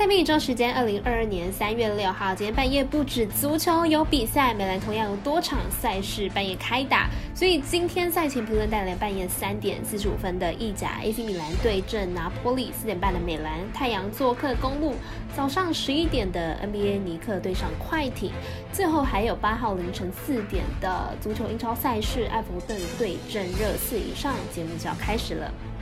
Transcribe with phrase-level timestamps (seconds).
[0.00, 14.94] 赛评一周时间，二零二二年三月六号，今天半夜不止足球有比赛，美兰同样有多场赛事半夜开打，所以今天赛前评论带来半夜三点四十五分的意甲 AC 米兰对阵拿波利，四点半的美兰太阳做客公路，
[15.36, 18.32] 早上十一点的 NBA 尼克对上快艇，
[18.72, 25.52] 最后还有八号凌晨四点的足球英超赛事埃弗顿对阵热刺，以上节目就要开始了。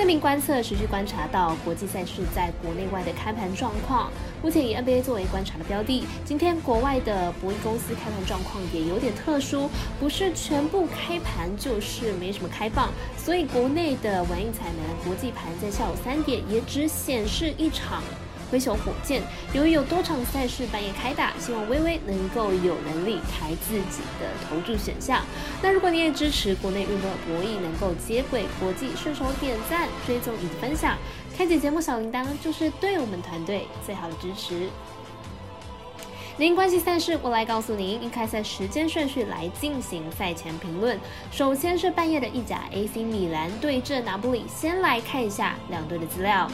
[0.00, 4.10] 这名观测持续观察到国际赛事在国内外的开盘状况，
[4.42, 6.06] 目前以 NBA 作为观察的标的。
[6.24, 9.68] 今天国外的博弈公司开盘状况也有点特殊，
[10.00, 18.02] 不是全部开盘就是没什么开放，所以国内的玩意彩门国际盘在下午三点也只显示一场。
[18.50, 19.22] 灰熊火箭，
[19.52, 25.22] 由于有多场赛事半夜开打，希望微微能够有能力开自己的投注选项。
[25.62, 30.96] 那如果你也支持国内运动博弈能够接轨国际，顺手点赞、追踪以及分享，
[31.36, 34.68] 开启节目小铃铛，就是对我们团队最好的支持。
[36.36, 40.98] 您关系赛事，我来告诉您，以开赛时间顺序来进行赛前评论。
[41.30, 46.50] 首先是半夜的意甲 AC 米兰对阵拿布里，先来看一下两队的资料。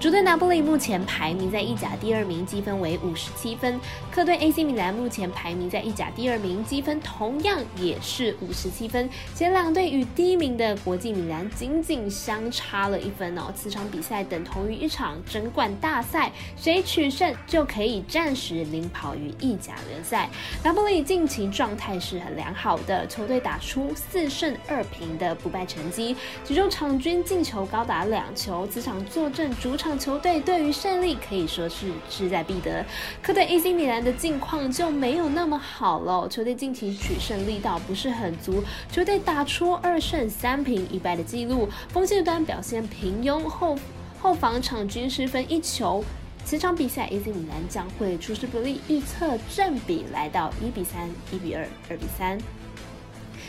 [0.00, 3.76] 主队拿波利目前排名在意甲第二名，积分为五十七分；
[4.12, 9.10] 客队 AC 米兰目前排名在意甲第二名，积分同样也是五十七分。
[9.34, 13.52] 前两队与第一名的国际米兰仅仅相差了一分哦。
[13.56, 20.30] 此场比赛等同于一场争冠大赛，谁取胜就可以暂时领跑于意甲联赛。
[20.62, 28.64] 拿波利近期状态是很良好的，球队打出四胜二平的不败成绩，其中场均进球高达两球。
[28.68, 29.87] 此场坐镇主场。
[29.96, 32.84] 球队对于胜利可以说是志在必得，
[33.22, 36.26] 客队 AC 米兰的境况就没有那么好了。
[36.28, 43.78] 球队近期取胜力道不是很足，球队打出二胜三平一败的记录，锋线端表现平庸，后
[44.20, 46.04] 后防场均失分一球。
[46.44, 52.38] 此场比赛 AC 米兰将会出师不利，预测正比来到一比三、一比二、二比三。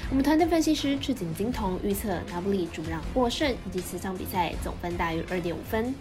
[0.10, 5.94] 我们团队分析师赤井金童预测拿布里主让获胜，以及此场比赛总分大于二点五分。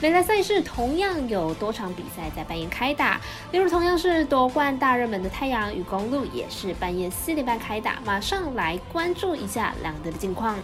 [0.00, 3.20] 联赛赛事同样有多场比赛在半夜开打，
[3.52, 7.98] 例如同样是夺冠大热门的太阳与公路，也是半夜四点半开打。
[8.02, 10.58] 马上来关注一下两队的近况。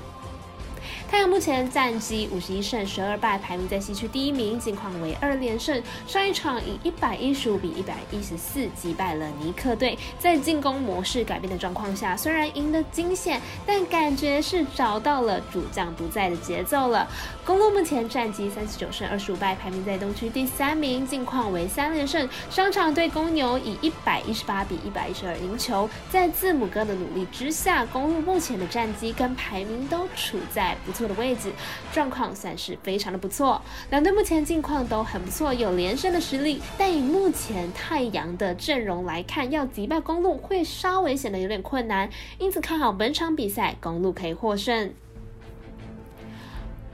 [1.09, 5.81] 太阳目前战绩五十一胜十二败，排名在西区第一名，近况为二连胜。
[6.05, 17.06] 上一场以一百一十五比一百一十四击败了尼克队，在进攻模式改变的状况下，虽然赢得惊险，但感觉是找到了主将不在的节奏了。
[17.45, 22.28] 公路目前战绩三十九胜二十五败，排名在东区第三名，近况为三连胜。
[22.50, 30.96] 上场对公牛以一百一十八比一百一十二赢球，在字母哥的努力之下，公路目前的战绩跟排名都处在不。
[30.97, 31.53] 错的位置，
[31.93, 33.61] 状况算是非常的不错。
[33.91, 36.61] 两队目前近况都很不错，有连胜的实力。
[36.79, 42.09] 但以目前太阳的阵容来看，要击败公路会稍微显得有点困难。
[42.39, 44.93] 因此看好本场比赛，公路可以获胜。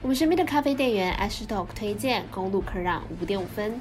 [0.01, 3.79] 我们身边的咖啡店员 Ashtok 推荐公路可让五点五分。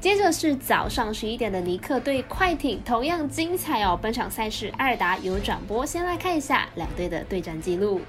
[0.00, 3.98] 接着是早上十一点的尼克对快艇，同样精彩哦。
[4.00, 8.00] 本场赛事艾尔达有转播，先来看一下两队的对战记录。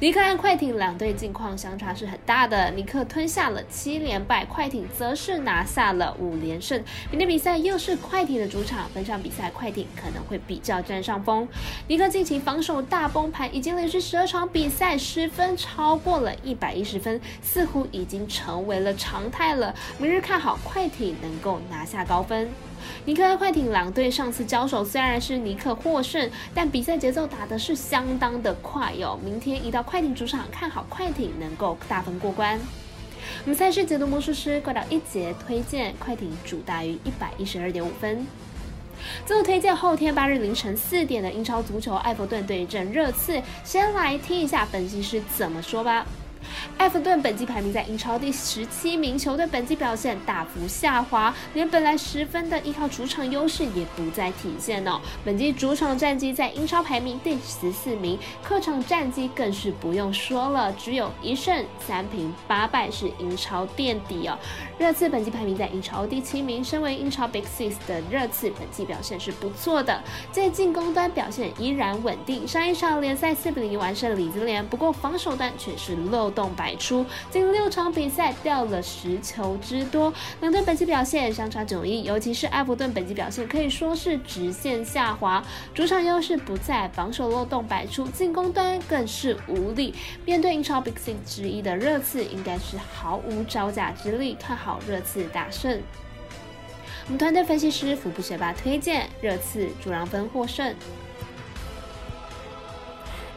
[0.00, 6.82] 尼克和快艇两队近况相差是很大的，尼克吞下了七连败，快艇则是拿下了五连胜。
[7.10, 11.48] 明天比赛又是快艇的主场，本场比赛快艇可能会比较占上风。
[11.86, 19.74] 尼克近期防守大崩盘，已经连续十二场比赛失分超过了一百一十分，似乎已经成为了常态了。
[19.98, 22.48] 明日看好快艇能够拿下高分。
[23.04, 29.18] 尼克和快艇两队上次交手虽然是尼克获胜，但比赛节奏打的是相当的快哟。
[29.24, 32.58] 明天一到快艇主场，看好快艇能够大分过关。
[33.44, 38.26] 我们赛事解读魔术师怪盗一节推荐快艇主大于一百一十二点五分。
[39.24, 46.04] 最后推荐后天八日凌晨四点的英超足球埃弗顿对阵热刺，先来听一下分析师怎么说吧。
[46.78, 55.00] 埃弗顿本季排名在英超第十七名，球队本季表现大幅下滑，连本来十分的依靠主场优势也不再体现哦。
[55.24, 64.38] 本季主场战绩在英超排名第十四名，客场战绩更是不用说了，只有一胜三平八败，是英超垫底哦。
[64.78, 70.00] 热刺本季排名在英超第七名，身为英超 Big Six 的热刺本季表现是不错的，
[70.30, 76.48] 在进攻端表现依然稳定，上一场联赛四比零完胜李兹联，不过防守端却是漏洞洞。
[76.58, 80.12] 百出，近六场比赛掉了十球之多。
[80.40, 89.94] 两队本期表现相差迥异，尤其是埃弗顿本期表现可以说是直线下滑，主场优势不在，防守漏洞百出，进攻端更是无力。
[90.24, 95.80] 面对英超 Big Six 之一的热刺，应该是毫无招架之力，看好热刺大胜。
[97.06, 100.74] 我们团队分析师福布学霸推荐热刺主让分获胜。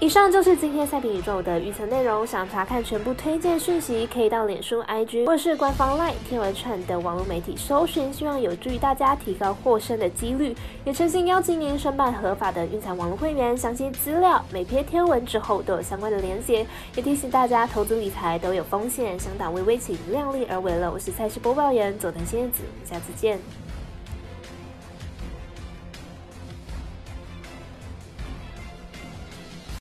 [0.01, 2.25] 以上就是今天赛评宇宙的预测内容。
[2.25, 10.55] 想查看全部推荐讯息，可以到脸书、IG 或是官方 LINE 天文串的网络媒体搜寻，希望有助于大家提高获胜的几率。
[10.85, 16.65] 也诚心邀请您申办合法的运彩网络会员，详细资料每篇天文之后都有相关的连接。
[16.95, 20.91] 也提醒大家，投资理财都有风险，想打微微请量力而为了。
[20.91, 23.39] 我是赛事播报员佐藤仙子，下次见。